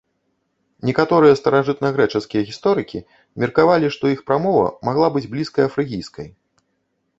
Некаторыя 0.89 1.33
старажытнагрэчаскія 1.41 2.41
гісторыкі 2.49 3.03
меркавалі, 3.45 3.93
што 3.99 4.05
іх 4.15 4.25
прамова 4.33 4.67
магла 4.91 5.13
быць 5.19 5.25
блізкая 5.37 5.67
фрыгійскай. 5.77 6.27